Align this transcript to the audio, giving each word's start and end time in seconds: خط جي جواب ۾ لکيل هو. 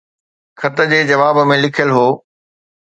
خط 0.61 0.79
جي 0.93 0.99
جواب 1.11 1.41
۾ 1.53 1.61
لکيل 1.63 1.89
هو. 1.97 2.07